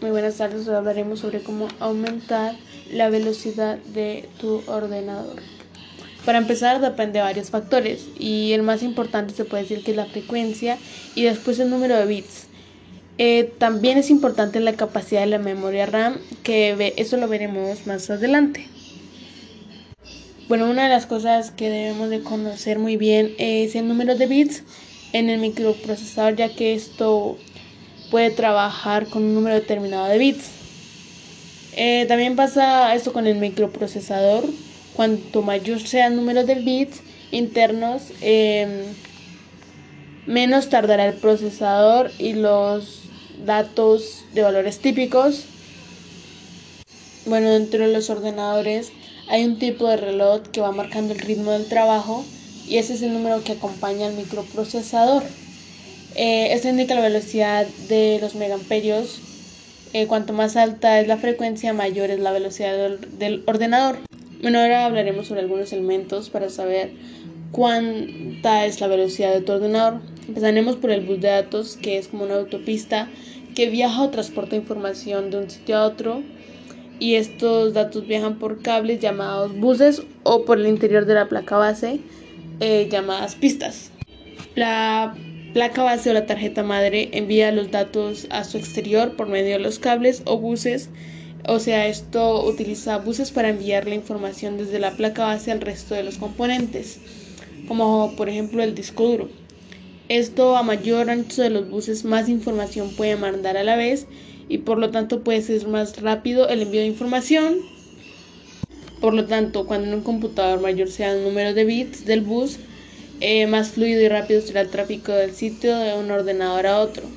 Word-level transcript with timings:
Muy 0.00 0.12
buenas 0.12 0.36
tardes, 0.36 0.68
hoy 0.68 0.76
hablaremos 0.76 1.18
sobre 1.18 1.40
cómo 1.40 1.66
aumentar 1.80 2.54
la 2.92 3.10
velocidad 3.10 3.78
de 3.78 4.28
tu 4.40 4.62
ordenador. 4.68 5.42
Para 6.24 6.38
empezar 6.38 6.80
depende 6.80 7.18
de 7.18 7.24
varios 7.24 7.50
factores 7.50 8.06
y 8.16 8.52
el 8.52 8.62
más 8.62 8.84
importante 8.84 9.34
se 9.34 9.44
puede 9.44 9.64
decir 9.64 9.82
que 9.82 9.90
es 9.90 9.96
la 9.96 10.06
frecuencia 10.06 10.78
y 11.16 11.24
después 11.24 11.58
el 11.58 11.70
número 11.70 11.96
de 11.96 12.06
bits. 12.06 12.46
Eh, 13.18 13.52
también 13.58 13.98
es 13.98 14.08
importante 14.08 14.60
la 14.60 14.74
capacidad 14.74 15.22
de 15.22 15.26
la 15.26 15.40
memoria 15.40 15.86
RAM, 15.86 16.18
que 16.44 16.94
eso 16.96 17.16
lo 17.16 17.26
veremos 17.26 17.88
más 17.88 18.08
adelante. 18.08 18.68
Bueno, 20.46 20.70
una 20.70 20.84
de 20.84 20.90
las 20.90 21.06
cosas 21.06 21.50
que 21.50 21.70
debemos 21.70 22.08
de 22.08 22.22
conocer 22.22 22.78
muy 22.78 22.96
bien 22.96 23.34
es 23.38 23.74
el 23.74 23.88
número 23.88 24.14
de 24.14 24.28
bits 24.28 24.62
en 25.12 25.28
el 25.28 25.40
microprocesador, 25.40 26.36
ya 26.36 26.54
que 26.54 26.74
esto 26.74 27.36
puede 28.10 28.30
trabajar 28.30 29.06
con 29.06 29.22
un 29.22 29.34
número 29.34 29.54
determinado 29.54 30.06
de 30.06 30.18
bits. 30.18 30.44
Eh, 31.76 32.06
también 32.08 32.36
pasa 32.36 32.94
esto 32.94 33.12
con 33.12 33.26
el 33.26 33.36
microprocesador. 33.36 34.44
Cuanto 34.94 35.42
mayor 35.42 35.80
sea 35.80 36.08
el 36.08 36.16
número 36.16 36.44
de 36.44 36.56
bits 36.56 37.00
internos, 37.30 38.02
em, 38.20 38.82
menos 40.26 40.68
tardará 40.68 41.06
el 41.06 41.14
procesador 41.14 42.10
y 42.18 42.32
los 42.32 43.02
datos 43.44 44.24
de 44.34 44.42
valores 44.42 44.78
típicos. 44.78 45.44
Bueno, 47.26 47.50
dentro 47.50 47.86
de 47.86 47.92
los 47.92 48.10
ordenadores 48.10 48.90
hay 49.28 49.44
un 49.44 49.58
tipo 49.58 49.86
de 49.88 49.98
reloj 49.98 50.42
que 50.50 50.60
va 50.60 50.72
marcando 50.72 51.12
el 51.12 51.20
ritmo 51.20 51.52
del 51.52 51.66
trabajo 51.66 52.24
y 52.66 52.78
ese 52.78 52.94
es 52.94 53.02
el 53.02 53.12
número 53.12 53.44
que 53.44 53.52
acompaña 53.52 54.06
al 54.06 54.14
microprocesador. 54.14 55.22
Eh, 56.14 56.52
esto 56.52 56.68
indica 56.68 56.94
la 56.94 57.00
velocidad 57.00 57.66
de 57.88 58.18
los 58.20 58.34
megamperios. 58.34 59.20
Eh, 59.92 60.06
cuanto 60.06 60.32
más 60.32 60.56
alta 60.56 61.00
es 61.00 61.08
la 61.08 61.16
frecuencia, 61.16 61.72
mayor 61.72 62.10
es 62.10 62.20
la 62.20 62.32
velocidad 62.32 62.98
del, 63.18 63.42
ordenador. 63.46 63.98
Bueno, 64.42 64.60
ahora 64.60 64.84
hablaremos 64.84 65.28
sobre 65.28 65.40
algunos 65.40 65.72
elementos 65.72 66.28
para 66.30 66.50
saber 66.50 66.92
cuánta 67.52 68.66
es 68.66 68.80
la 68.80 68.86
velocidad 68.86 69.32
de 69.32 69.40
tu 69.40 69.52
ordenador. 69.52 70.00
Empezaremos 70.26 70.76
por 70.76 70.90
el 70.90 71.06
bus 71.06 71.20
de 71.20 71.28
datos, 71.28 71.78
que 71.80 71.98
es 71.98 72.08
como 72.08 72.24
una 72.24 72.34
autopista 72.34 73.08
que 73.54 73.70
viaja 73.70 74.02
o 74.02 74.10
transporta 74.10 74.56
información 74.56 75.30
de 75.30 75.38
un 75.38 75.50
sitio 75.50 75.78
a 75.78 75.86
otro. 75.86 76.22
Y 77.00 77.14
estos 77.14 77.74
datos 77.74 78.06
viajan 78.06 78.38
por 78.38 78.60
cables 78.60 79.00
llamados 79.00 79.56
buses 79.56 80.02
o 80.24 80.44
por 80.44 80.58
el 80.58 80.66
interior 80.66 81.06
de 81.06 81.14
la 81.14 81.28
placa 81.28 81.56
base 81.56 82.00
eh, 82.60 82.88
llamadas 82.90 83.36
pistas. 83.36 83.92
La 84.54 85.14
placa 85.52 85.82
base 85.82 86.10
o 86.10 86.12
la 86.12 86.26
tarjeta 86.26 86.62
madre 86.62 87.08
envía 87.12 87.52
los 87.52 87.70
datos 87.70 88.26
a 88.30 88.44
su 88.44 88.58
exterior 88.58 89.16
por 89.16 89.28
medio 89.28 89.52
de 89.52 89.58
los 89.58 89.78
cables 89.78 90.22
o 90.24 90.38
buses. 90.38 90.90
O 91.46 91.58
sea, 91.58 91.86
esto 91.86 92.44
utiliza 92.44 92.98
buses 92.98 93.30
para 93.30 93.48
enviar 93.48 93.86
la 93.86 93.94
información 93.94 94.58
desde 94.58 94.78
la 94.78 94.92
placa 94.92 95.24
base 95.24 95.50
al 95.50 95.60
resto 95.60 95.94
de 95.94 96.02
los 96.02 96.18
componentes, 96.18 96.98
como 97.66 98.14
por 98.16 98.28
ejemplo 98.28 98.62
el 98.62 98.74
disco 98.74 99.04
duro. 99.04 99.28
Esto 100.08 100.56
a 100.56 100.62
mayor 100.62 101.10
ancho 101.10 101.42
de 101.42 101.50
los 101.50 101.68
buses 101.68 102.04
más 102.04 102.28
información 102.28 102.90
puede 102.96 103.16
mandar 103.16 103.56
a 103.56 103.64
la 103.64 103.76
vez 103.76 104.06
y 104.48 104.58
por 104.58 104.78
lo 104.78 104.90
tanto 104.90 105.22
puede 105.22 105.42
ser 105.42 105.66
más 105.68 106.00
rápido 106.00 106.48
el 106.48 106.62
envío 106.62 106.80
de 106.80 106.86
información. 106.86 107.56
Por 109.00 109.14
lo 109.14 109.26
tanto, 109.26 109.66
cuando 109.66 109.86
en 109.86 109.94
un 109.94 110.00
computador 110.02 110.60
mayor 110.60 110.90
sea 110.90 111.12
el 111.12 111.22
número 111.22 111.54
de 111.54 111.64
bits 111.64 112.04
del 112.04 112.22
bus, 112.22 112.58
eh, 113.20 113.46
más 113.46 113.72
fluido 113.72 114.00
y 114.00 114.08
rápido 114.08 114.40
será 114.40 114.60
el 114.60 114.70
tráfico 114.70 115.12
del 115.12 115.34
sitio 115.34 115.76
de 115.78 115.94
un 115.94 116.10
ordenador 116.10 116.66
a 116.66 116.80
otro. 116.80 117.14